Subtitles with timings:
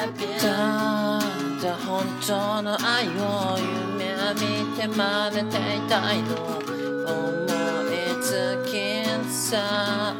[0.00, 1.20] ただ
[1.86, 3.58] 本当の愛を
[3.98, 7.44] 夢見て真似ていたいの思
[7.84, 10.14] いつきさ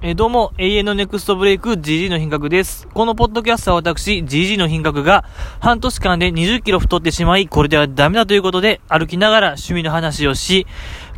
[0.00, 2.86] えどうも、永遠のネクストブレイク GG の品格です。
[2.94, 5.24] このポッドキャストは私、GG の品格が
[5.58, 10.68] 半年間で20キロ太ってしまい、これではダメだということで、歩きながら趣味の話をし、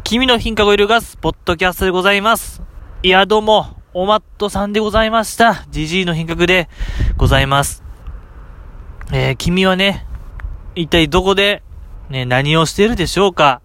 [0.03, 2.70] 君の品格を揺るがすポッドキャストでございます。
[3.03, 5.65] いや、どうも、おマットさんでございました。
[5.71, 6.69] GG の品格で
[7.17, 7.83] ございます。
[9.11, 10.07] えー君はね、
[10.75, 11.63] 一体どこで、
[12.11, 13.63] ね、何をしてるでしょうか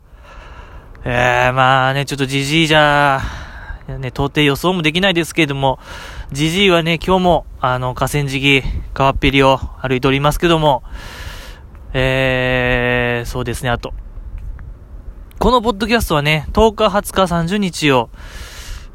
[1.04, 3.20] えー、まあね、ちょっと GG じゃ、
[4.00, 5.80] ね、到底予想もできないですけれども、
[6.32, 10.82] じじいはね、今日も、あの、河川敷、川っぺりを歩いておりますけども、
[11.92, 13.94] えー、そうですね、あと。
[15.40, 18.10] このポッドキャストはね、10日、20日、30日を、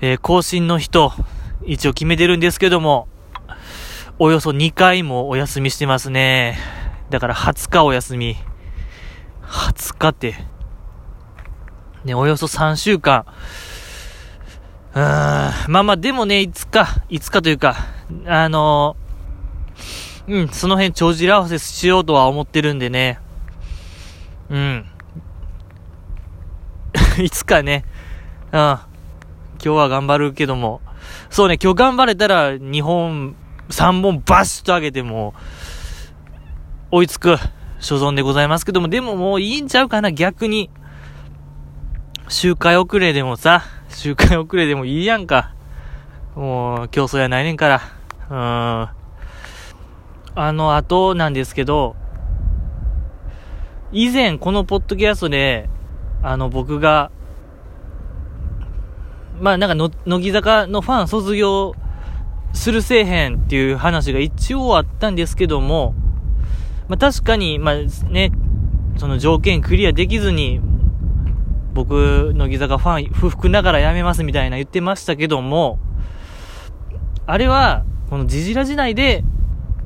[0.01, 1.13] えー更新の日と、
[1.65, 3.09] 一応決めてるんですけども、
[4.19, 6.59] およそ2回もお休みしてますね。
[7.11, 8.37] だから20日お休み。
[9.43, 10.35] 20日って、
[12.05, 13.27] ね、およそ3週間、
[14.95, 17.77] うーんまあまあ、でもね、いつか、いつかというか、
[18.27, 19.11] あのー
[20.31, 23.19] うん、その辺帳尻合わせしようとは思ってるんでね。
[24.49, 24.87] うん。
[27.23, 27.85] いつかね、
[28.53, 28.79] うん。
[29.63, 30.81] 今日は頑張るけども。
[31.29, 33.37] そうね、今日頑張れたら2本、
[33.69, 35.35] 3本バシッと上げても、
[36.91, 37.37] 追いつく
[37.79, 40.71] 所存でございますけども、でももういいんちゃうかな、逆に。
[42.29, 45.53] 周回遅れでもさ、周回遅れでもいいやんか。
[46.35, 47.81] もう、競争やないねんから。
[48.31, 49.01] うん。
[50.37, 51.97] あの、あとなんですけど、
[53.93, 55.69] 以前このポッドキャストで、
[56.23, 57.11] あの、僕が、
[59.41, 61.75] まあなんかの、乃木坂のファン卒業
[62.53, 65.95] するせえへんっていう話が一応あったんですけども、
[66.89, 67.77] まあ確かに、まあ
[68.09, 68.33] ね、
[68.97, 70.61] その条件クリアできずに、
[71.73, 75.79] 僕、乃木坂ファン不服ながら辞めますみたいな言ってましたけども、
[77.27, 79.25] あれは、このジジラ時代で、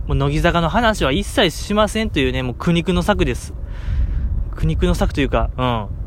[0.06, 3.54] もう乃木坂の話は一切しませんというね、もう苦肉の策です。
[4.54, 6.03] 苦肉の策というか、うん。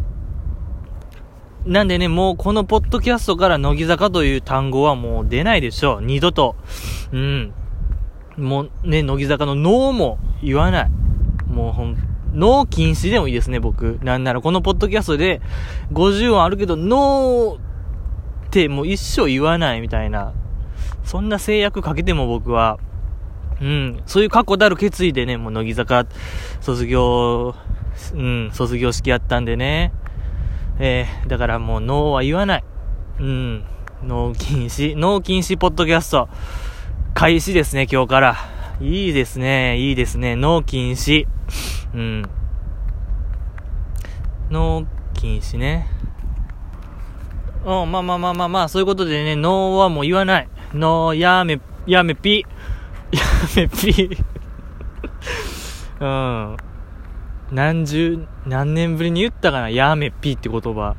[1.68, 6.02] なんでね、もうこのポッドキャストから乃木坂という単語はもう出ないでしょう。
[6.02, 6.56] 二度と。
[7.12, 7.54] うん。
[8.38, 10.90] もうね、乃木坂のノーも言わない。
[11.50, 11.98] もうほん、
[12.34, 14.00] ノー禁止でもいいですね、僕。
[14.02, 15.42] なんならこのポッドキャストで
[15.92, 20.34] 50音あるけど、ノーってもう一生言わないみたいな。
[21.04, 22.80] そんな制約かけても僕は、
[23.62, 26.06] うん、そういう確固たる決意でね、もう乃木坂
[26.62, 27.56] 卒業、
[28.14, 29.92] うん、卒業式やったんでね。
[30.80, 32.64] えー、だからもうノーは言わない。
[33.20, 33.64] うん、
[34.04, 36.30] ノー禁止、ノー禁止ポッドキャスト、
[37.14, 38.36] 開始ですね、今日から。
[38.80, 41.26] いいですね、いいですね、ノー禁止。
[41.96, 42.22] うん。
[44.52, 45.90] ノー禁止ね。
[47.66, 50.48] うん、まあまあまあまあまあ、そういうことでね、ノーはもう言わない。
[50.74, 52.46] ノー、やめ、やめぴ。
[53.12, 53.20] や
[53.56, 54.16] めぴ。
[56.00, 56.58] うん。
[57.52, 59.70] 何十、何年ぶりに言ったかな？
[59.70, 60.96] やめっぴって言葉。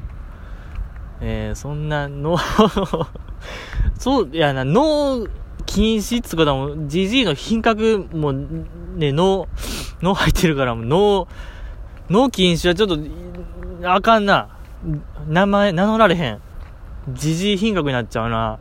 [1.21, 3.07] えー、そんな、ノー、
[3.99, 5.31] そう、いやな、ノー
[5.67, 9.49] 禁止っつうことはもう、GG の品格もね、ノー、
[10.03, 11.29] ノー入ってるから、もうノー、
[12.09, 12.99] ノー禁止はちょっと、
[13.85, 14.49] あかんな。
[15.27, 16.41] 名前、名乗られへん。
[17.13, 18.59] ジジイ品格になっちゃうな。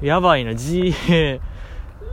[0.00, 1.40] やばいな、G、 え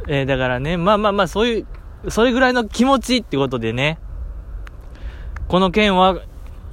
[0.08, 1.66] ーだからね、まあまあまあ、そうい
[2.06, 3.98] う、それぐらいの気持ちってことでね、
[5.48, 6.22] この件は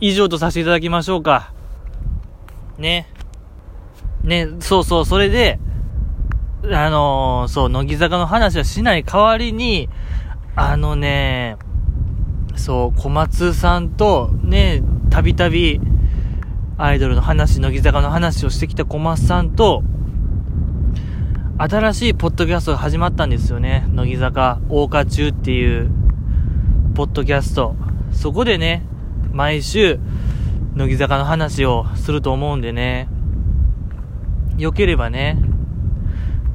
[0.00, 1.52] 以上とさせていただきましょうか。
[2.76, 3.08] ね。
[4.24, 5.60] ね、そうそう、それで、
[6.72, 9.88] あのーそう、乃木坂の話はしない代わりに、
[10.56, 11.56] あのね、
[12.56, 15.80] そう、小松さんと、ね、たびたび、
[16.76, 19.84] アイドルの話、乃木坂の話をしてきた小松さんと、
[21.58, 23.86] 新しいポッドキャストが始まったんですよね。
[23.92, 25.90] 乃木坂大花中っていう、
[26.94, 27.76] ポッドキャスト。
[28.14, 28.86] そこでね、
[29.32, 29.98] 毎週、
[30.74, 33.08] 乃木坂の話をすると思うんでね、
[34.56, 35.38] 良ければね、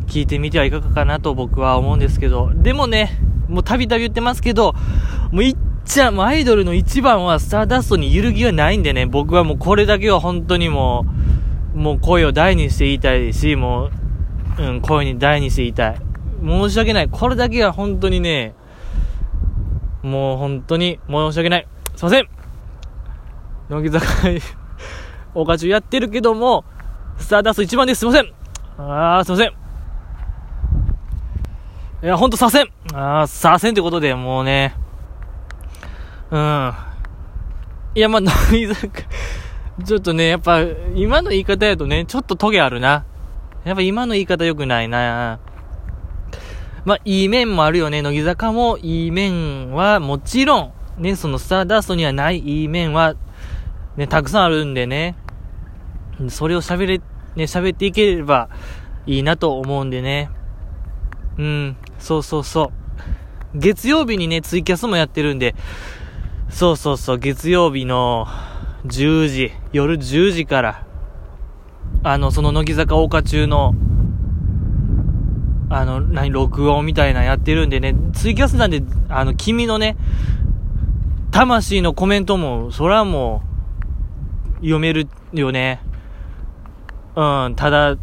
[0.08, 4.74] 聞いてみてはいかがかなと僕は思うんですけど、でもね、もうたびたび言ってますけど、
[5.32, 11.06] もういっちゃん、もうアイドルの一番はスターダストに揺るぎはないんでね、僕はもうこれだけは本当にも
[11.76, 13.90] う、もう声を大にして言いたいし、も
[14.58, 15.96] う、うん、声に大にして言いたい。
[16.44, 17.10] 申し訳ない。
[17.10, 18.54] これだけは本当にね、
[20.02, 21.68] もう本当に申し訳ない。
[21.96, 22.30] すいません
[23.70, 24.06] 乃木坂、
[25.36, 26.66] おかちゅやってるけども、
[27.18, 28.00] スターダスト1番です。
[28.00, 28.34] すいません
[28.78, 29.50] あー、すいません。
[32.02, 34.74] いや、ほんとさせんあー、させんってことで、もうね、
[36.32, 36.74] うん。
[37.96, 38.34] いや、まあ、乃
[38.68, 39.02] 木坂、
[39.84, 40.62] ちょっとね、やっぱ、
[40.96, 43.06] 今の言い方やとね、ちょっとトゲあるな。
[43.66, 45.40] やっぱ今の言い方良くないな。
[46.90, 48.02] まあ、いい面もあるよね。
[48.02, 53.14] 乃木坂もいい面はもちろん、ね、そのスターダストにはないいい面は、
[53.96, 55.16] ね、たくさんあるんでね。
[56.30, 57.04] それを喋れ、ね、
[57.44, 58.50] 喋っていければ
[59.06, 60.32] いいなと思うんでね。
[61.38, 62.72] うん、そうそうそ
[63.54, 63.60] う。
[63.60, 65.54] 月曜日にね、ツイキャスもやってるんで、
[66.50, 68.26] そうそうそう、月曜日の
[68.88, 70.88] 10時、夜10時から、
[72.02, 73.76] あの、その乃木坂大花中の、
[75.70, 79.98] あの、何、録音みたいなやってるんでね、ツイキャスなんで、あの、君のね、
[81.32, 83.44] 魂のコメントも、そらも
[84.56, 85.82] う、読めるよね。
[87.16, 87.98] うん、ただ、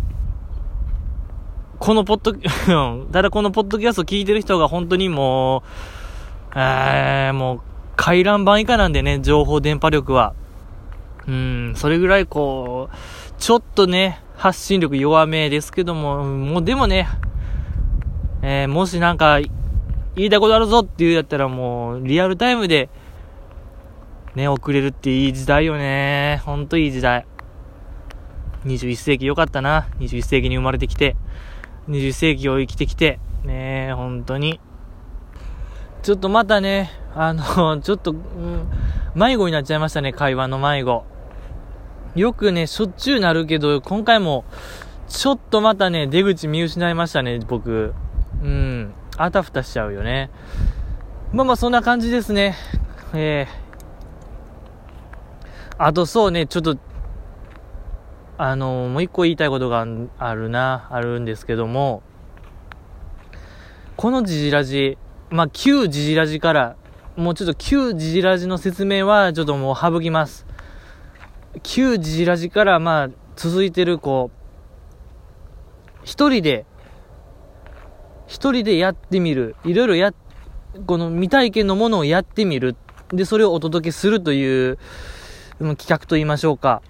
[1.79, 2.33] このポッド、
[3.13, 5.63] ただこのポッドキャスト聞いてる人が本当にもう、
[6.55, 7.61] えー、もう、
[7.97, 10.35] 回覧板以下なんでね、情報電波力は。
[11.27, 12.97] うん、それぐらいこう、
[13.39, 17.09] ちょっとね、発信力弱めですけども、もうでもね、
[18.49, 19.41] えー、もしなんか、
[20.15, 22.89] 言いたいことあるぞっていうやったらもう、リアルタイムで、
[24.37, 26.41] ね、送れるっていい時代よね。
[26.45, 27.27] ほんといい時代。
[28.65, 29.89] 21世紀よかったな。
[29.99, 31.17] 21世紀に生まれてきて、
[31.89, 34.61] 21世紀を生きてきて、ね本当に。
[36.05, 38.15] ちょっとまたね、あの、 ちょっと、
[39.17, 41.05] 迷子になっちゃいましたね、会話の迷子。
[42.15, 44.45] よくね、しょっちゅうなるけど、今回も、
[45.09, 47.93] ちょっとまたね、出口見失いましたね、僕。
[48.47, 48.95] うん。
[49.17, 50.31] あたふたしちゃうよね。
[51.33, 52.55] まあまあ、そんな感じですね。
[53.13, 53.51] えー、
[55.79, 56.79] あとそうね、ちょっと、
[58.39, 59.85] あのもう一個言いたいことが
[60.19, 62.05] あるな、あるんですけども、
[63.97, 64.97] このジジラジ、
[65.31, 66.77] まあ、旧ジジラジから、
[67.17, 70.47] もうちょっと旧ジジラジの説明はちょっともう省きます。
[71.65, 74.37] 旧ジジラジからまあ続いてるこう、
[76.05, 76.65] 一人で、
[78.27, 79.57] 一人でやってみる。
[79.65, 80.13] いろいろや、
[80.87, 82.77] この未体験のものをやってみる。
[83.11, 84.79] で、それをお届けするという、
[85.59, 86.83] 企画と言いましょうか。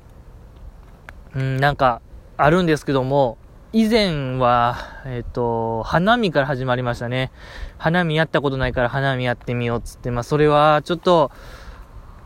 [1.35, 2.01] うん、なんか、
[2.37, 3.39] あるんですけども、
[3.73, 7.31] 以前は、えっ、と、花見から始まりましたね。
[7.79, 11.31] 花見やったことないから花見やってみようっつって、まあそれはちょっと、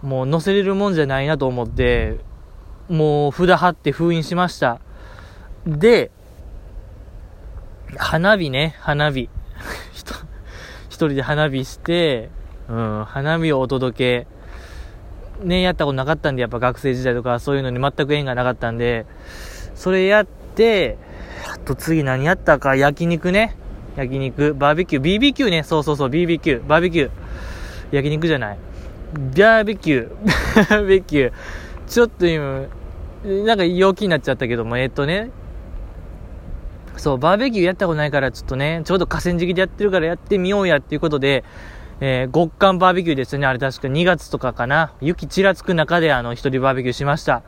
[0.02, 2.18] もう載せれるもんじゃないなと思って、
[2.88, 4.80] もう札貼って封印しました。
[5.66, 6.10] で、
[7.96, 9.28] 花火ね、花火。
[10.88, 12.30] 一人で花火して、
[12.68, 14.26] うん、花火をお届
[15.42, 19.06] け、ね、やったことなかったんで、やっぱ学生時代とかそういうのに全く縁がなかったんで、
[19.74, 20.98] それやって、
[21.52, 23.56] あと次何やったか、焼肉ね。
[23.96, 27.10] 焼肉、バーベキュー、BBQ ね、そうそうそう、BBQ、バーベキュー。
[27.90, 28.58] 焼肉じゃない。
[29.14, 30.14] バーベキュー、
[30.70, 31.32] バーベキュー。
[31.88, 32.66] ちょっと今、
[33.24, 35.30] なんか陽気になっちゃったけども、えっとね、
[37.00, 41.44] そう、バーベキューやったことないから、ちょっとね、ちょうど河川敷でやってるからやってみようやっていうことで、
[42.00, 43.46] えー、極寒バーベキューですよね。
[43.46, 44.92] あれ確か2月とかかな。
[45.00, 47.42] 雪ちらつく中で、あの、一人バーベキューしました。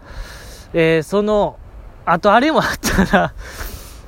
[0.72, 1.58] えー、その、
[2.06, 3.34] あとあれもあったな。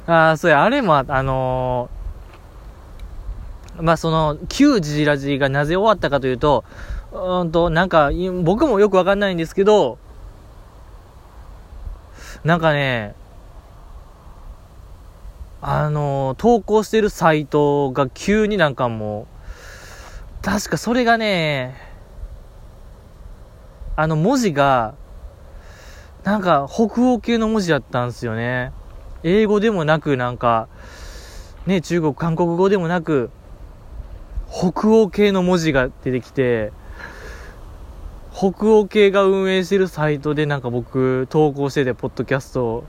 [0.33, 6.65] あそうや、あれもあ、あのー、まあ、その、旧ジジラジがなぜ終わったかというと、
[7.13, 8.11] うんと、なんか、
[8.43, 9.99] 僕もよくわかんないんですけど、
[12.45, 13.15] なんかね、
[15.67, 19.27] あの、投稿してるサイトが急になんかも
[20.43, 21.75] う、確かそれがね、
[23.97, 24.95] あの文字が、
[26.23, 28.73] なんか北欧系の文字だったんですよね。
[29.23, 30.69] 英語でもなく、なんか、
[31.65, 33.31] ね、中国、韓国語でもなく、
[34.53, 36.73] 北欧系の文字が出てきて、
[38.35, 42.85] 北欧系が運営してるサイトでなんか僕投稿してて、ポッドキャスト。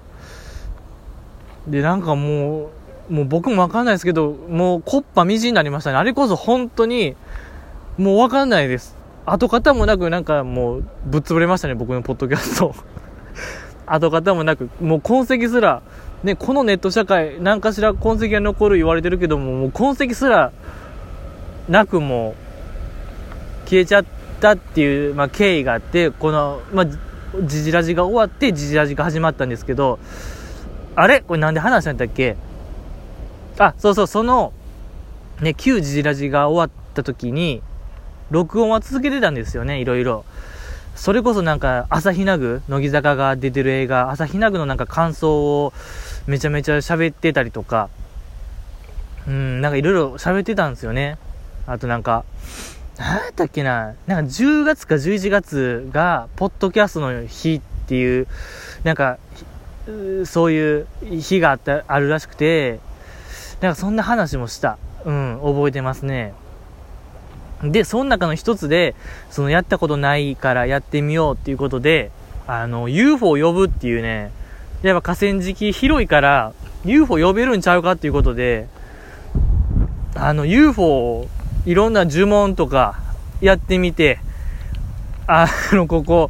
[1.67, 2.69] で、なんかも
[3.09, 5.97] う、もう僕もわかんないですけど、もうコッパみじんになりましたね。
[5.97, 7.15] あれこそ本当に、
[7.97, 8.95] もうわかんないです。
[9.25, 12.75] 跡形もなくなんかもうぶっ潰れましたね、僕のポッドキャスト。
[13.87, 15.81] 跡形もなく、もう痕跡すら、
[16.23, 20.51] ね、このネット社会、何かしら痕跡が残る言われてるけども、もう痕跡すら
[21.69, 22.35] なくも
[23.65, 24.05] 消えちゃっ、
[24.39, 26.85] たっていう、まあ、経緯があって、この、まあ、
[27.43, 29.99] ジジラジが終わって、ジジラジが始まったんですけど、
[30.95, 31.21] あれ？
[31.21, 32.35] これなんで話したんだっけ？
[33.59, 34.53] あ、そうそう、その、
[35.41, 37.61] ね、旧ジジラジが終わった時に、
[38.31, 40.25] 録音は続けてたんですよね、いろいろ。
[40.95, 45.73] それこそなんか、朝日奈具、乃木坂が出てる映画、朝日奈具のなんか感想を
[46.25, 47.89] めちゃめちゃ喋ってたりとか、
[49.27, 51.17] うん、なんかいろいろ喋ってたんですよね。
[51.67, 52.23] あとなんか、
[52.97, 58.27] 何やったっけな、なんか10月か11月が、ポッドキャストの日っていう、
[58.85, 59.17] なんか、
[60.25, 62.79] そういう日があった、あるらしくて、
[63.61, 64.77] なんかそんな話もした。
[65.05, 66.33] うん、覚えてますね。
[67.63, 68.95] で、その中の一つで、
[69.29, 72.11] そのやったことないからやってみようっていうことで、
[72.47, 74.31] あの、UFO を呼ぶっていうね、
[74.81, 78.67] やっぱ河川敷広いから、UFO 呼べるんちゃうかっていうことで、
[80.15, 81.27] あの、UFO
[81.65, 82.99] いろんな呪文とか
[83.41, 84.19] やってみて、
[85.27, 86.29] あの、ここ、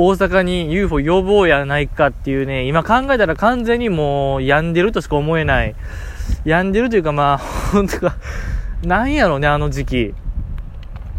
[0.00, 5.74] 大阪に UFO 呼ぼうやないかっていうね、今考えたら完全にもう病んでるとしか思えない。
[6.44, 7.38] 病んでるというかまあ、
[7.74, 8.16] 本当か、
[8.84, 10.14] なんやろうね、あの時期。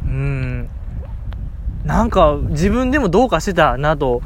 [0.06, 0.70] うん。
[1.84, 4.22] なんか自分でもどうかしてたなと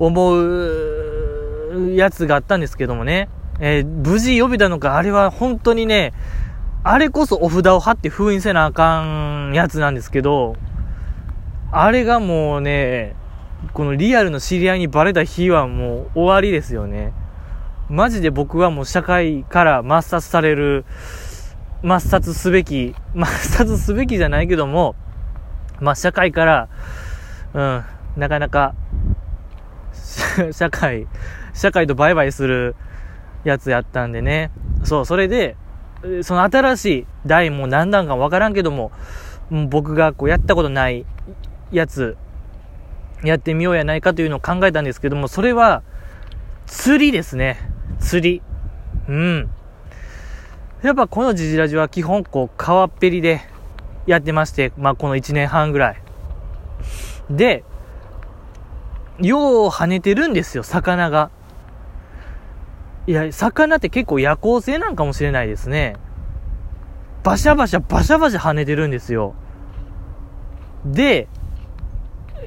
[0.00, 3.28] 思うやつがあったんですけどもね。
[3.60, 6.12] えー、無事呼べたのか、あれは本当にね、
[6.82, 9.02] あれこそお札を貼って封印せなあか
[9.50, 10.56] んやつなんですけど、
[11.70, 13.14] あれがもうね、
[13.72, 17.12] このリアルの知り合いにバレた日はもう終わりですよね。
[17.88, 20.84] マジで僕はもう社会から抹殺される、
[21.82, 24.94] 抹殺すべき、 抹殺すべきじゃないけども、
[25.80, 26.68] まあ社会から、
[27.54, 27.84] うん、
[28.16, 28.74] なかなか、
[30.52, 31.06] 社会、
[31.54, 32.76] 社会とバイバイする
[33.44, 34.50] やつやったんでね。
[34.84, 35.56] そう、それで、
[36.22, 38.90] その新しい台も何段かわからんけども、
[39.68, 41.04] 僕がこうやったことない
[41.70, 42.16] やつ、
[43.24, 45.82] やってみようやないかというのを考えたんですけども、それは、
[46.66, 47.58] 釣りですね。
[48.00, 48.42] 釣り。
[49.08, 49.50] うん。
[50.82, 53.40] やっぱこのジジラジは基本こう、川っぺりで
[54.06, 56.02] やってまして、まあこの1年半ぐらい。
[57.30, 57.64] で、
[59.20, 61.30] よう跳ねてるんですよ、魚が。
[63.06, 65.96] いや、魚って結構夜行性なんかもしれないですね。
[67.22, 69.34] バシャバシャバシャバシャ跳ねてるんですよ。
[70.84, 71.28] で、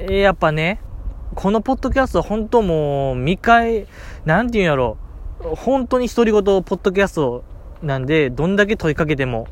[0.10, 0.82] やっぱね、
[1.36, 3.88] このポッドキャスト本当もう、見返、
[4.26, 4.98] なんて言うんやろ。
[5.40, 7.44] 本当に独り言ポッドキャスト
[7.82, 9.48] なんで、どんだけ問いかけても、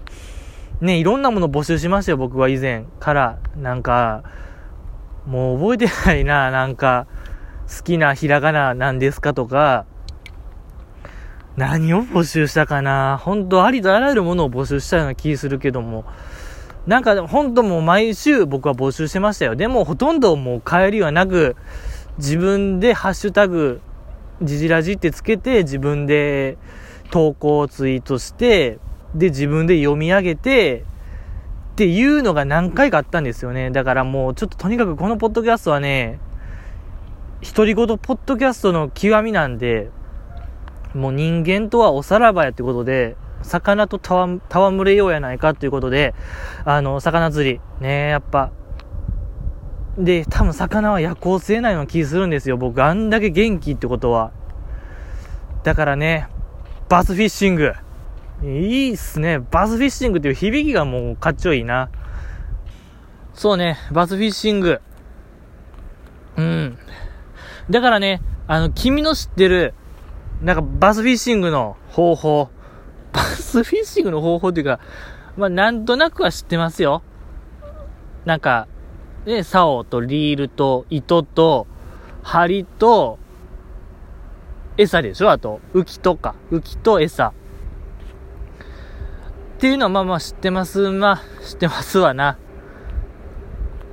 [0.81, 3.39] ね、いろんなもの募集しましたよ、僕は以前から。
[3.55, 4.23] なんか、
[5.25, 7.07] もう覚えてないな、なんか、
[7.75, 9.85] 好きなひらがななんですかとか、
[11.55, 16.03] 何を募集したかな本当ありとあらゆるものを募集したような気するけども、
[16.87, 19.55] なんか本当もう毎週僕は募集してましたよ。
[19.55, 21.55] でもほとんどもう帰りはなく、
[22.17, 23.81] 自分でハッシュタグ、
[24.41, 26.57] じじらじってつけて自分で
[27.11, 28.79] 投稿ツイートして、
[29.15, 30.83] で自分で読み上げて、
[31.73, 33.71] っていうのが何回かあったんですよね。
[33.71, 36.19] だからもうちょっととにかくこのポッドキャストはね、
[37.55, 39.89] 独り言ポッドキャストの極みなんで、
[40.93, 46.13] もう人間とはおさらばやってことで、魚と戯れようやないかっていうことで、
[46.65, 47.61] あの、魚釣り。
[47.79, 48.51] ねやっぱ。
[49.97, 52.57] で、多分魚は夜行性ないような気するんですよ。
[52.57, 54.31] 僕、あんだけ元気ってことは。
[55.63, 56.27] だからね、
[56.89, 57.73] バスフィッシング。
[58.43, 59.39] いいっすね。
[59.39, 61.89] バスフィッシングっていう響きがもうかっちょいいな。
[63.33, 64.81] そうね、バスフィッシング。
[66.37, 66.77] うん。
[67.69, 69.73] だからね、あの、君の知ってる、
[70.41, 72.49] なんかバスフィッシングの方法。
[73.13, 74.79] バスフィッシングの方法っていうか、
[75.37, 77.01] まあ、なんとなくは知ってますよ。
[78.25, 78.67] なんか、
[79.25, 81.67] ね、竿とリールと糸と
[82.23, 83.19] 針と
[84.77, 85.31] 餌でしょ？
[85.31, 86.35] あと、浮きとか。
[86.51, 87.27] 浮きと餌。
[87.27, 87.33] っ
[89.59, 90.89] ていうのはまあまあ知ってます。
[90.89, 92.37] まあ、知ってますわな。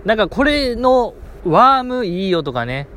[0.05, 2.89] なんかこれのワームいいよとかね。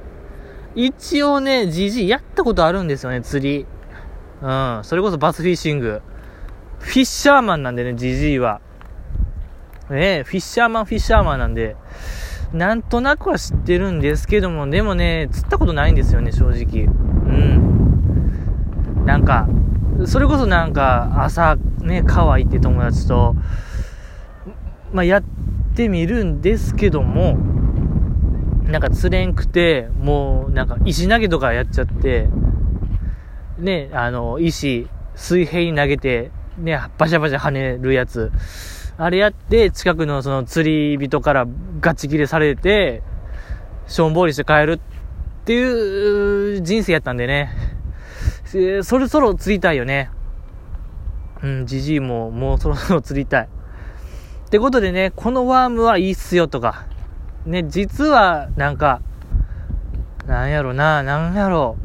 [0.75, 3.65] 一応ね、GG やったことあるんですよね、釣り。
[4.41, 4.79] うん。
[4.83, 6.01] それこそバスフィッシング。
[6.83, 8.59] フィッシャーマンなんでね、ジジイは。
[9.89, 11.77] ええフィッシャーマン、フィッシャーマンなんで、
[12.53, 16.83] なんとなくは知ってるんですけども、でもね、釣ったことないんですよね、正直。
[16.83, 16.89] う
[18.99, 19.05] ん。
[19.05, 19.47] なんか、
[20.05, 23.35] それこそなんか、朝、ね、川行って友達と、
[24.91, 25.23] まあ、やっ
[25.75, 27.37] てみるんですけども、
[28.65, 32.27] なんか釣れんくて、もう、なんか石投げとかやっちゃって、
[33.57, 38.31] ね、あの、石、水平に投げて、ね、バシャバシャ跳ねるやつ。
[38.97, 41.47] あれやって、近くのその釣り人から
[41.79, 43.01] ガチ切れされて、
[43.87, 44.79] しょんぼりして帰るっ
[45.45, 47.49] ていう人生やったんでね。
[48.83, 50.11] そろそろ釣りたいよね。
[51.41, 53.49] うん、じじいももうそろそろ釣りたい。
[54.45, 56.85] ってことでね、このワームはいいっすよとか、
[57.45, 59.01] ね、実はなんか、
[60.27, 61.77] なんやろな、なんやろ。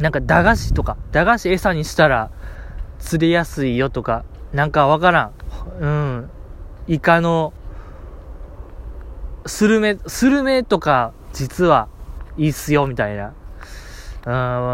[0.00, 2.30] なんか駄菓子とか、駄菓子餌にしたら
[3.00, 5.32] 釣れやすいよとか、なんかわからん。
[5.80, 6.30] うん。
[6.86, 7.52] イカの、
[9.46, 11.88] スルメ、スルメとか、実は
[12.36, 13.32] いいっすよ、みたいな。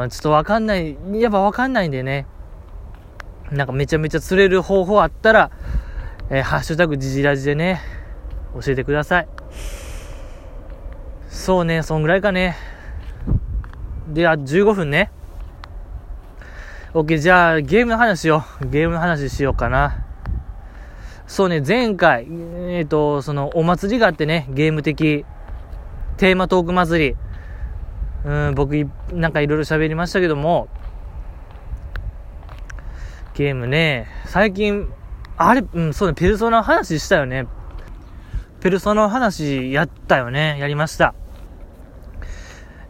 [0.02, 2.26] うん、ちょっとわかんない、やっぱわかんないんでね。
[3.50, 5.50] なんかめちゃめちゃ釣れる方法あったら、
[6.30, 7.80] えー、ハッシュタグジジラジでね、
[8.60, 9.28] 教えてください。
[11.28, 12.56] そうね、そんぐらいかね。
[14.08, 15.12] で、あ、15分ね。
[16.96, 20.02] OK、じゃあ、ゲームの話を、ゲームの話しようかな。
[21.26, 25.26] そうね、前回、えっ、ー、と、その、お祭りがあってね、ゲーム的、
[26.16, 27.16] テーマトーク祭り。
[28.24, 28.72] うん、僕、
[29.12, 30.68] なんかいろいろ喋りましたけども、
[33.34, 34.90] ゲームね、最近、
[35.36, 37.46] あれ、うん、そうね、ペルソナの話したよね。
[38.60, 40.56] ペルソナの話やったよね。
[40.58, 41.14] やりました。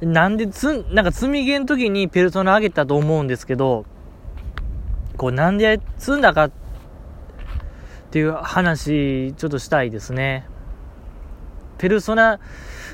[0.01, 3.85] なんでつん、なんか積みゲーの時にペルソナ上げたと思うんですけど、
[5.17, 6.51] こうなんで積んだかっ
[8.11, 10.47] ていう話、ちょっとしたいですね。
[11.79, 12.39] ペルソナ、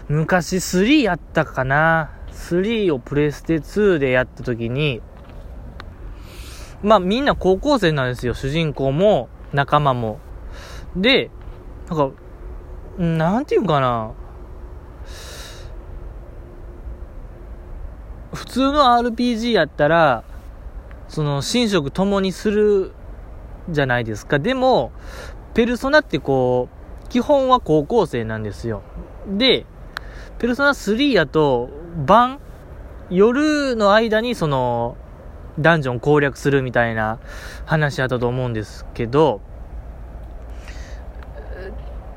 [0.09, 2.11] 昔3やったかな。
[2.33, 5.01] 3をプレステ2でやった時に、
[6.83, 8.35] まあみんな高校生なんですよ。
[8.35, 10.19] 主人公も仲間も。
[10.97, 11.31] で、
[11.89, 12.11] なんか、
[12.99, 14.13] なんていうかな。
[18.35, 20.25] 普通の RPG やったら、
[21.13, 22.93] その、寝食共にする
[23.69, 24.39] じゃないですか。
[24.39, 24.93] でも、
[25.53, 26.71] ペルソナってこ
[27.05, 28.83] う、基本は高校生なんですよ。
[29.29, 29.67] で、
[30.39, 31.69] ペルソナ3やと、
[32.07, 32.41] 晩、
[33.11, 34.97] 夜の間にその、
[35.59, 37.19] ダンジョン攻略するみたいな
[37.67, 39.43] 話あったと思うんですけど、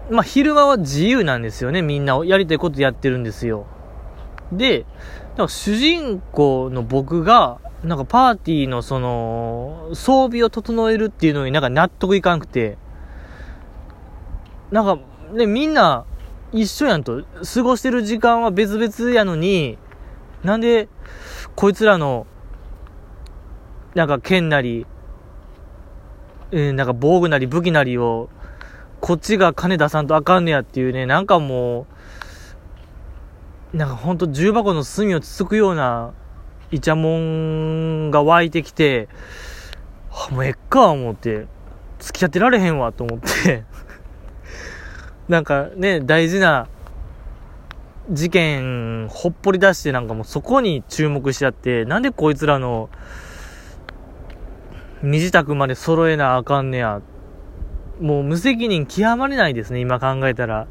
[0.10, 1.82] まあ、昼間は自由なんですよね。
[1.82, 3.66] みんなやりたいことやってるんですよ。
[4.54, 4.86] で、
[5.48, 12.78] 主人公の僕が、なんかパーティーのその、装備を整えるっていうのになんか納得いかんくて、
[14.72, 15.00] なんか、
[15.34, 16.06] ね、みんな
[16.52, 19.78] 一緒やんと、過ごしてる時間は別々やのに、
[20.44, 20.90] なんで、
[21.56, 22.28] こいつらの
[23.96, 24.86] なんか剣なり、
[26.52, 28.30] えー、なんか防具なり武器なりを、
[29.00, 31.88] こっちが金出さんとあかんねやっていうね、なんかも
[33.74, 36.14] う、なんかほんと重箱の隅をつつくような、
[36.72, 39.08] イチャモンが湧いてきて、
[40.12, 41.48] あ、もうえっか、思って、
[42.00, 43.64] 付き合ってられへんわ、と思って
[45.28, 46.68] なんかね、大事な
[48.12, 52.90] 事件、ほっぽり出してなんかもうそこに注目しちゃって、なんでこいつらの、
[55.02, 57.02] 身支度まで揃えなあかんねや。
[58.02, 60.68] もう無責任極まれないですね、今考えたら。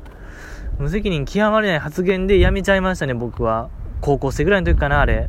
[0.79, 3.71] 無責任極まれない発言でやめちゃいましたね、僕は。
[4.01, 5.29] 高校生ぐらいの時かな、あれ。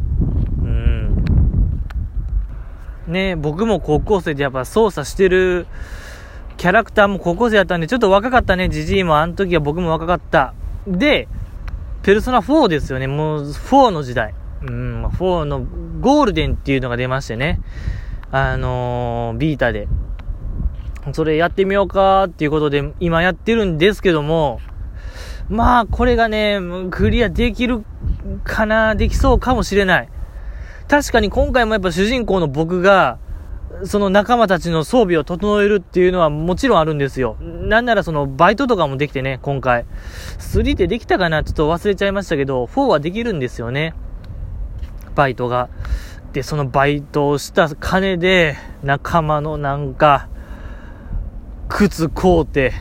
[3.07, 5.67] ね僕も高校生でやっぱ操作してる
[6.57, 9.17] キャラクターも高校生やったんで、ちょっと若かったね、じじいも。
[9.17, 10.53] あの時は僕も若かった。
[10.87, 11.27] で、
[12.03, 14.33] ペルソナ4ですよね、もう4の時代。
[14.61, 15.65] うん、4の
[15.99, 17.59] ゴールデンっていうのが出ましてね。
[18.31, 19.87] あのー、ビータで。
[21.13, 24.59] それやってみようかっていうことで今やってるんですけども、
[25.49, 27.83] まあこれがね、クリアできる
[28.43, 30.09] かな、できそうかもしれない。
[30.87, 33.17] 確かに今回もやっぱ主人公の僕が、
[33.83, 37.35] その仲間たちの装備を整えるっていうのはもちろんあるんですよ。
[37.41, 39.85] なんならそのバイトとかもできてね、今回。
[40.39, 43.93] 3ってできたかなちょっと忘れちゃいましたけど、4はできるんですよね。
[45.15, 45.69] バイトが。
[46.33, 50.27] で、そのバイトをした金で、仲間のなんか、
[51.67, 52.73] 靴買うて、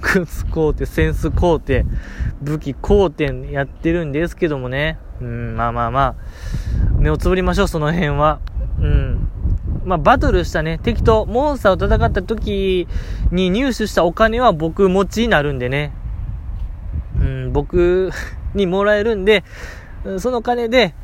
[0.00, 1.86] 靴買うて、センス買うて、
[2.42, 4.98] 武器買うてやってるんですけどもね。
[5.20, 6.14] うん、まあまあまあ、
[6.98, 8.40] 目をつぶりましょう、その辺は。
[8.80, 9.28] うん。
[9.84, 12.86] まあ、バトルしたね、敵とモンスターを戦った時
[13.30, 15.92] に入手したお金は僕持ちになるんでね。
[17.18, 18.10] うん、僕
[18.54, 19.44] にもらえるんで、
[20.18, 20.94] その金で、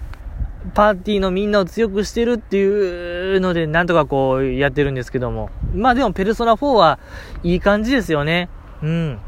[0.75, 5.51] パーティーのみんなを強くしてるっていうので、なんとかこうやってるんですけども。
[5.75, 6.99] まあでも、ペルソナ4は
[7.43, 8.49] いい感じですよね。
[8.83, 9.19] うん。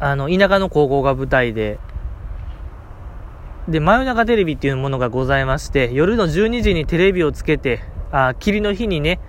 [0.00, 1.78] あの、田舎の高校が舞台で、
[3.68, 9.20] で、真夜中テレビっていうものがございまして、夜の12時にテレビをつけて、あ、霧の日にね、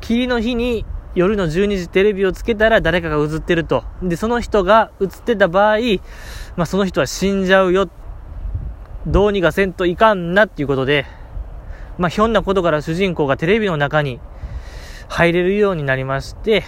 [0.00, 3.84] 霧の日に夜の12時テレビをつけたら誰かが映ってると。
[4.02, 5.78] で、その人が映ってた場合、
[6.56, 7.88] まあその人は死んじゃうよ
[9.06, 11.06] どうにかせんといかんなっていうことで、
[11.98, 14.20] まあ、ひょんなことから主人公がテレビの中に
[15.08, 16.62] 入れるようになりまして、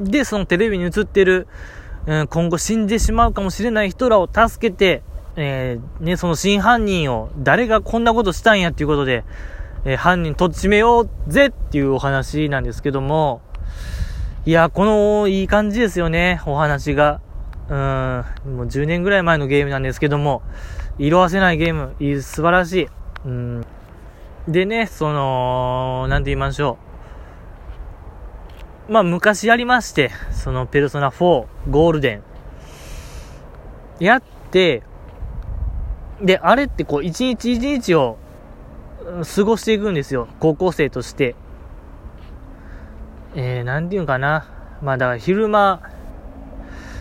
[0.00, 1.46] で、そのテレビに映ってる、
[2.06, 5.02] うん、今後死んでしまうかもしれない人らを助けて、
[5.40, 9.24] えー、ね、その真犯人を、誰がこんなことしたんやっていうことで、
[9.84, 13.40] えー、犯人とっちめようぜっていうお話なんですけども、
[14.44, 17.20] いや、この、いい感じですよね、お話が。
[17.68, 17.76] うん、
[18.56, 20.42] もう10年ぐらい前のゲームなんですけども、
[20.98, 22.88] 色褪せないゲーム、いい素晴らしい。
[23.26, 23.66] うん。
[24.48, 26.78] でね、その、なんて言いましょ
[28.88, 28.92] う。
[28.92, 32.22] まあ、昔やりまして、その、ペルソナ4、ゴールデン。
[34.00, 34.82] やって、
[36.22, 38.18] で、あれってこう、一日一日を
[39.36, 40.28] 過ごしていくんですよ。
[40.40, 41.36] 高校生として。
[43.34, 44.46] えー、なんていうんかな。
[44.82, 45.82] まあ、だから昼間、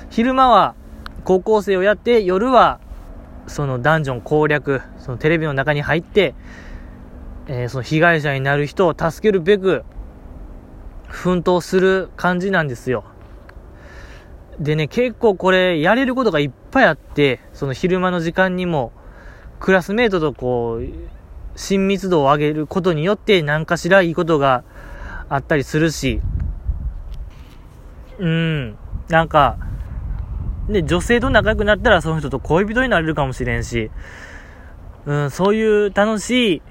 [0.10, 0.76] 昼間は
[1.24, 2.80] 高校生をやって、夜は
[3.48, 6.36] そのダンジョン攻略、そのテレビの中に入って、
[7.48, 9.84] えー、その被害者になる人を助けるべく、
[11.08, 13.06] 奮闘する感じなんですよ。
[14.60, 18.92] でね、結構これ、やれることがいっぱいあって、その昼間の時間にも、
[19.60, 20.88] クラスメートとこう、
[21.56, 24.63] 親密度を上げることによって何かしらいいことが
[25.30, 26.22] あったりするし、
[28.20, 28.78] うん、
[29.10, 29.58] なんか、
[30.70, 33.89] で、女性と仲良くなったらその人と恋人になれるかもしれんし、
[35.06, 36.62] うん、そういう楽しい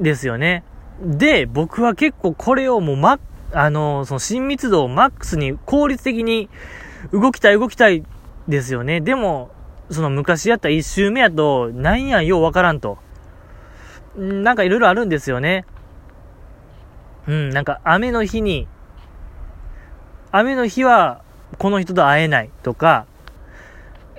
[0.00, 0.64] ですよね。
[1.00, 3.18] で、僕は結構これをもうマ
[3.52, 6.48] あの、その親密度をマックスに効率的に
[7.12, 8.04] 動きたい動きたい
[8.48, 9.00] ですよね。
[9.00, 9.50] でも、
[9.90, 12.98] その昔やった一周目やと、なんやようわからんと。
[14.16, 15.64] なんかいろいろあるんですよね。
[17.28, 18.66] うん、なんか雨の日に、
[20.32, 21.22] 雨の日は
[21.58, 23.06] この人と会えないとか、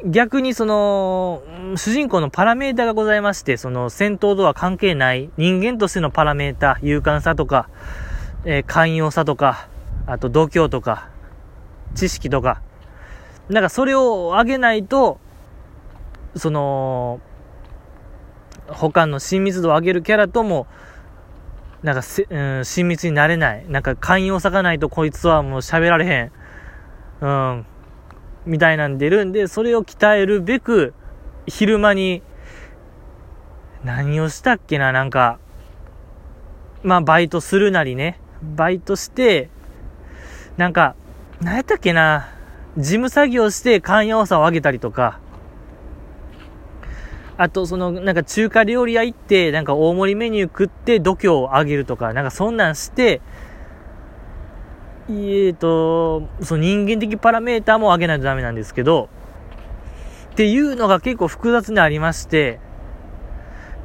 [0.05, 1.41] 逆にその、
[1.75, 7.69] 主人公のパラメータがございまして、その戦闘とは関係ない人間としてのパラメータ、勇敢さとか、
[8.45, 9.67] えー、寛容さとか、
[10.05, 11.09] あと度胸とか、
[11.95, 12.61] 知識とか、
[13.49, 15.19] なんかそれを上げないと、
[16.37, 17.19] その、
[18.67, 20.67] 他の親密度を上げるキャラとも、
[21.83, 23.65] なんかせ、うん、親密になれない。
[23.69, 26.31] なんか寛容さがないとこいつはもう喋られへん。
[27.21, 27.65] うん。
[28.45, 30.93] みたいなん出るんで、それを鍛えるべく、
[31.45, 32.23] 昼間に、
[33.83, 35.39] 何をしたっけな、なんか、
[36.83, 39.49] まあ、バイトするなりね、バイトして、
[40.57, 40.95] なんか、
[41.41, 42.29] 何やったっけな、
[42.77, 45.19] 事務作業して寛容さを上げたりとか、
[47.37, 53.21] あと、その、なんか中華料理屋行って、なんか大盛りメニュー食って度胸を上げるとか、なんかそんなんして、
[55.09, 59.09] えーと、その人間的パラメーターも上げないとダメなんですけど、
[60.31, 62.59] っていうのが結構複雑にありまして、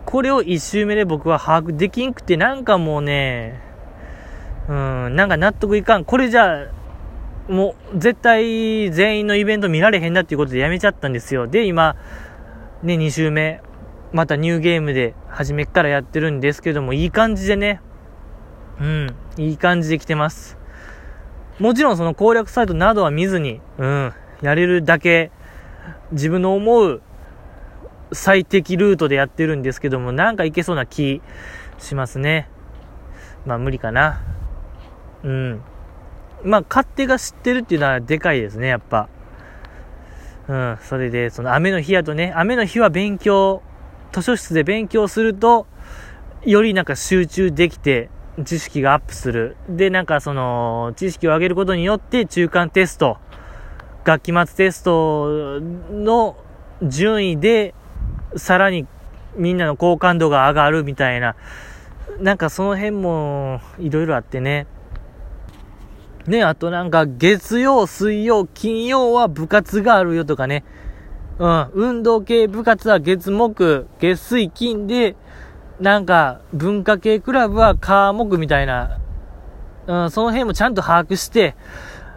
[0.07, 3.61] これを一周目で僕は把握できんくて、なんかもうね、
[4.69, 6.05] うん、なんか納得いかん。
[6.05, 6.67] これじゃあ、
[7.49, 11.47] もう絶対全員のイベント見られへんだっていうことでやめちゃったんですよ。
[11.47, 11.97] で、今、
[12.83, 13.61] ね、2週目、
[14.13, 17.81] またニューゲームで初めからやってるんですけども、いい感じでね、
[18.81, 20.59] うん、いい感じで来てます。
[21.59, 25.31] もちろんその攻略サイトなどは見ずに、うん、やれるだけ、
[26.11, 27.03] 自分の思う
[28.13, 31.23] 最適ルートでやってるんですけども、なんかいけそうな気
[31.79, 32.49] しますね。
[33.47, 34.23] まあ無理かな。
[35.23, 35.63] うん。
[36.45, 39.09] まあ勝手が知ってるっていうのはでかいですね、やっぱ。
[40.49, 43.63] うん、それで、その雨の日やとね、雨の日は勉強、
[44.13, 45.67] 図書室で勉強すると、
[46.45, 48.11] よりなんか集中できて、
[48.45, 49.57] 知識がアップする。
[49.69, 53.19] で、なんかその、知識を上げることによって中間テスト、
[54.05, 56.37] 学期末テストの
[56.83, 57.75] 順位で、
[58.37, 58.87] さらに
[59.37, 61.37] みんなの好感度が上がるみたいな、
[62.19, 64.67] なんかその辺もいろいろあってね。
[66.27, 70.65] ね、あとなんか月曜、水曜、金曜は部活があるよとかね。
[71.39, 75.17] うん、運動系部活は月木、月水金で、
[75.81, 79.01] なんか文化系クラブは科目みたいな、
[79.87, 81.57] うん、その辺もちゃんと把握して、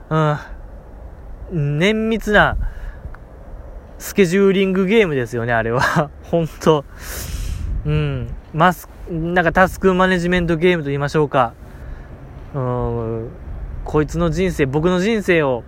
[0.09, 2.57] うん、綿密な
[3.97, 6.11] スケジューリングゲームですよね、あれは。
[6.29, 6.85] 本当
[7.85, 11.53] うん、マス、なんかタスクマネジメントゲームと言いましょうか。
[12.53, 13.29] うん、
[13.85, 15.63] こいつの人生、僕の人生を、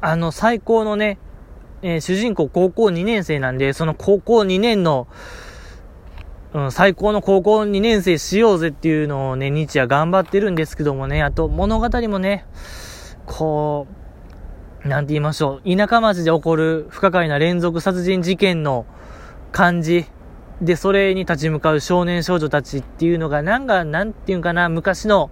[0.00, 1.18] あの、最高のね、
[1.82, 5.08] えー、主人公高校2年生なんで、その高校2年の、
[6.54, 12.46] うん、最高の高校2年生しようぜっていうのをね、日夜頑張ってるんですけどもね、あと物語もね、
[13.26, 13.86] こ
[14.84, 18.86] う、なんて言いましょう、田舎町で起こる不可解な連続殺人事件の
[19.52, 20.06] 感じ、
[20.62, 25.30] で、それに立ち向かう少年少女たちっていうのが、なんか、なんていうんかな、昔の、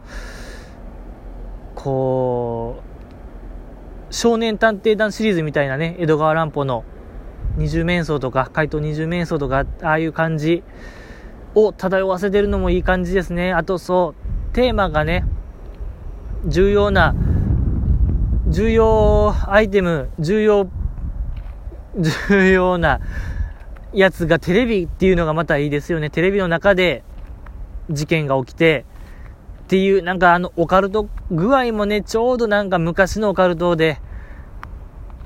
[1.86, 2.82] こ
[4.10, 6.82] う、少年探偵団シリーズみたいなね、江戸川乱歩の
[7.56, 10.64] 二重面相とか、怪盗二重面相とか、ああいう感じ
[11.54, 13.52] を漂わせてるのもいい感じですね。
[13.52, 14.16] あとそ
[14.50, 15.26] う、テーマがね、
[16.44, 17.14] 重要な、
[18.48, 20.68] 重要アイテム、重要、
[22.28, 22.98] 重要な
[23.92, 26.10] やつがテレビっていうのがまたいいですよね。
[26.10, 27.04] テレビの中で
[27.90, 28.84] 事件が起きて、
[29.66, 33.98] っていう、なんかあの、オカルト具合もね、ちょうどなんか昔のオカルトで、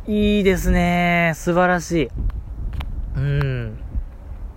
[0.06, 1.32] いいですね。
[1.34, 2.08] 素晴らしい。
[3.16, 3.78] うん。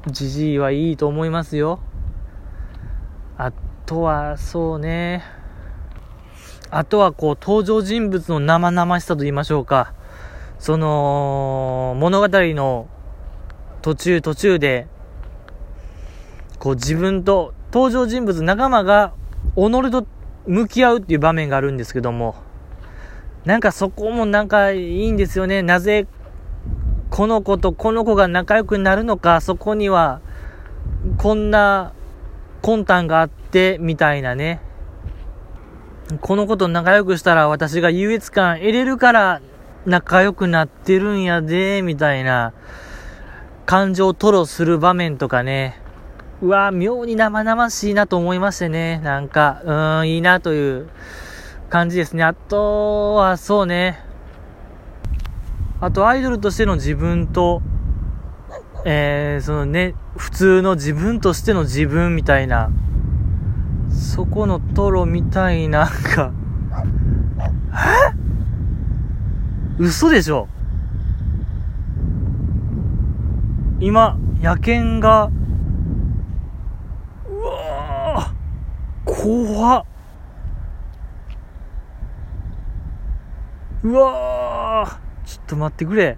[0.08, 1.82] じじいはいいと思いますよ。
[3.38, 3.52] あ
[3.86, 5.22] とは、そうね。
[6.70, 9.94] あとはこう、登場人物の生々しさと言いましょうか。
[10.60, 12.88] その、物語の
[13.82, 14.88] 途中途中で、
[16.58, 19.12] こう自分と登場人物仲間が
[19.56, 20.06] 己と
[20.48, 22.36] 向き合うっていう場面があるんですけども、
[23.46, 25.62] なんかそこもなんかいいんですよね。
[25.62, 26.08] なぜ、
[27.10, 30.22] この子とこの子が仲良くなるのか、そこには、
[31.18, 31.94] こんな
[32.62, 34.62] 魂胆があって、みたいなね。
[36.22, 39.42] この子と仲良くしたら私が優越感得れるから
[39.86, 42.54] 仲良くなってるんやで、みたいな
[43.66, 45.83] 感情を吐露する場面とかね。
[46.44, 49.00] うわ妙に生々しいなと思いましてね。
[49.00, 50.90] なんか、うーん、いいなという
[51.70, 52.24] 感じですね。
[52.26, 53.98] あとは、そうね。
[55.80, 57.62] あと、アイドルとしての自分と、
[58.84, 62.70] えー、そのね、普通の自分としての自分みたいな、
[63.90, 66.34] そこのトロみたいなんか、
[69.80, 69.82] え？
[69.82, 70.50] 嘘でしょ
[73.80, 75.32] 今、野犬が、
[77.26, 78.34] うわ
[79.24, 79.86] 怖っ。
[83.84, 86.18] うわちょっと待ってくれ。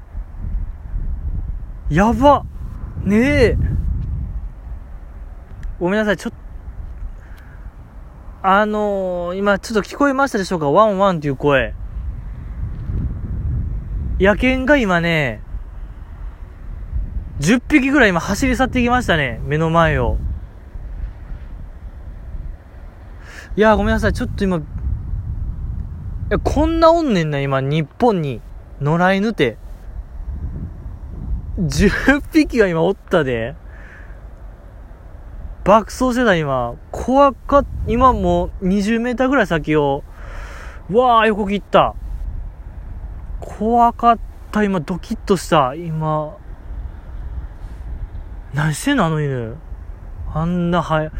[1.91, 2.43] やば
[3.03, 3.57] ねえ。
[5.79, 6.37] ごめんなさい、ちょっと、
[8.41, 10.71] あのー、今ちょっと聞こえましたでしょうか？
[10.71, 11.75] ワンワンっていう声。
[14.19, 15.43] 野犬が今ね、
[17.39, 19.39] 10匹ぐらい今走り去っていきましたね。
[19.43, 20.17] 目の前を。
[23.57, 24.13] いやごめんなさい。
[24.13, 24.61] ちょっと今、
[26.29, 28.41] え、こんなおんねんな、今、日本に。
[28.81, 29.57] 野良犬て。
[31.59, 33.55] 10匹が今おったで。
[35.63, 36.75] 爆走してた、今。
[36.91, 40.03] 怖かっ、今もう20メーターぐらい先を、
[40.91, 41.95] わー、横切った。
[43.39, 44.19] 怖かっ
[44.51, 46.35] た、今、ドキッとした、今。
[48.53, 49.55] 何してんのあの犬。
[50.33, 51.11] あんなはや、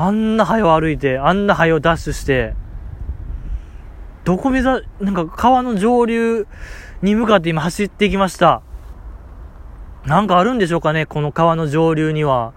[0.00, 2.54] あんな早歩いて、あんな早をダッシュして、
[4.24, 6.46] どこ目ざ、なんか川の上流
[7.02, 8.62] に向かって今走ってきました。
[10.06, 12.54] なんかあるんでしょうかねこの川の上流には。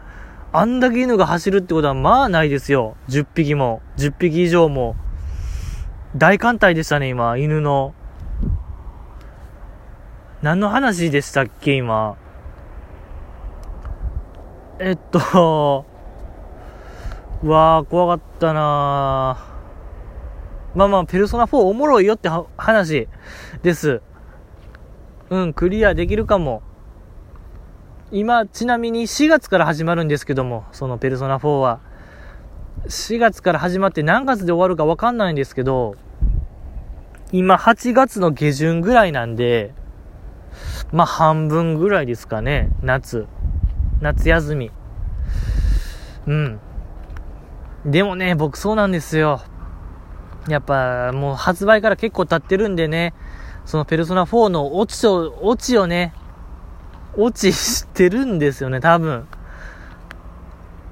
[0.53, 2.95] あんだけ犬が走るってことはまあないですよ。
[3.09, 3.81] 10匹も。
[3.97, 4.95] 10匹以上も。
[6.15, 7.93] 大艦隊でしたね、今、犬の。
[10.41, 12.15] 何の話でしたっけ、今。
[14.79, 15.92] えっと、
[17.43, 19.37] うわー、怖かったな
[20.75, 23.09] まあまあ、ペルソナ4おもろいよって話
[23.61, 24.01] です。
[25.29, 26.63] うん、クリアできるかも。
[28.11, 31.81] 今、ちなみに4月から始まるんですけども、そのペルソナ4は。
[32.87, 35.95] 4月から始まって何月で終わるかわかんないんですけど、
[37.33, 39.73] 今8月の下旬ぐらいなんで、
[40.93, 43.27] まあ半分ぐらいですかね、夏。
[43.99, 44.71] 夏休み。
[46.25, 46.59] うん。
[47.85, 49.41] でもね、僕そうなんですよ。
[50.47, 53.13] やっぱもう発売から結構経ってるんでね、
[53.65, 56.13] そのペルソナ4のオチを、オチをね、
[57.15, 59.27] オチ知ってるんですよね、多分。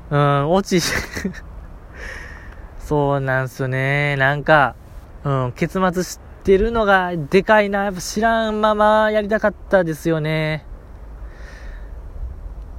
[0.10, 0.82] うん、オチ
[2.80, 4.18] そうなんすよね。
[4.18, 4.76] なんか、
[5.24, 7.86] うん、結末知ってるのがでかいな。
[7.86, 10.66] やっぱ知らんままやりたかったですよね。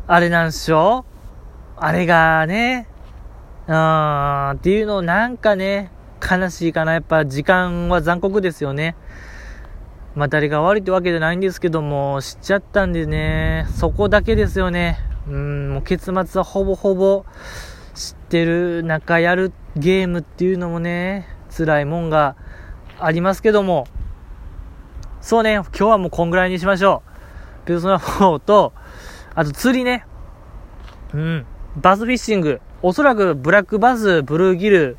[0.06, 1.06] あれなんしょ
[1.76, 2.86] あれがね、
[3.68, 6.92] うー、っていうのをなんかね、悲しいかな。
[6.94, 8.96] やっぱ時間は残酷ですよね。
[10.14, 14.98] まあ誰が悪いってわけじゃないんですけども、知っちゃったんでね、そこだけですよね。
[15.28, 17.24] うん、もう結末はほぼほぼ
[17.94, 22.36] 知ってる中やるゲームっていうのもね、辛いもんが
[22.98, 23.86] ありますけども、
[25.20, 27.02] そうね、今日はもうこんぐらいにしましょ
[27.64, 27.66] う。
[27.66, 28.72] ペルソナ4と、
[29.34, 30.04] あと釣りね。
[31.14, 31.46] うん。
[31.76, 32.60] バスフィッシング。
[32.82, 34.96] おそらくブラックバス、ブルーギル、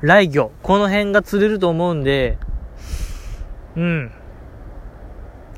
[0.00, 0.52] ライ魚。
[0.62, 2.38] この辺が釣れると思うんで、
[3.76, 4.12] うん。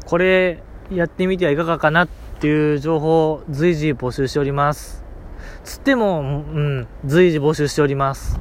[0.07, 2.09] これ、やってみてはいかがかなっ
[2.41, 5.05] ていう情報を随時募集しております。
[5.63, 8.41] つっても、うん、随時募集しております。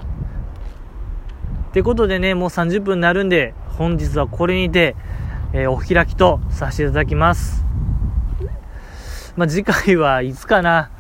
[1.70, 4.96] ってことでね、もう30分になるんで、本日はこれにて、
[5.54, 7.66] えーお開きとさせていただきます。
[9.36, 10.92] まあ、次回はいつかな。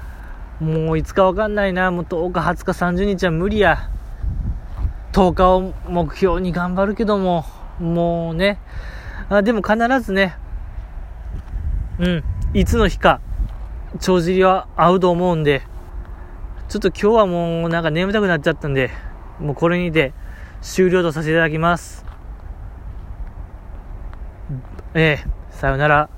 [0.59, 1.91] もういつかわかんないな。
[1.91, 3.89] もう10日、20日、30日は無理や。
[5.13, 7.45] 10日を目標に頑張るけども、
[7.79, 8.59] もうね。
[9.29, 10.37] あでも必ずね、
[11.99, 13.19] うん、いつの日か、
[13.99, 15.61] 帳尻は合うと思うんで、
[16.69, 18.89] ちょっと今日はもうなんか眠たくなっちゃったんで、
[19.39, 20.13] もうこれにて
[20.61, 22.05] 終了とさせていただきます。
[24.93, 26.09] ええさよなら。